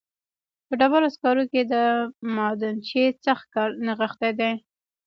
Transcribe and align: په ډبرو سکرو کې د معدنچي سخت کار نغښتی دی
په 0.67 0.73
ډبرو 0.79 1.13
سکرو 1.15 1.43
کې 1.51 1.61
د 1.73 1.75
معدنچي 2.35 3.03
سخت 3.25 3.45
کار 3.55 3.69
نغښتی 3.85 4.31
دی 4.39 4.51